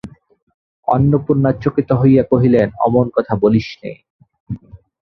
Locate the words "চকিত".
1.63-1.89